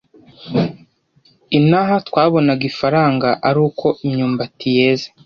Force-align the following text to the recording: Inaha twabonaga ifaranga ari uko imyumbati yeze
Inaha 1.57 1.95
twabonaga 2.07 2.63
ifaranga 2.71 3.29
ari 3.47 3.59
uko 3.67 3.87
imyumbati 4.07 4.67
yeze 4.77 5.07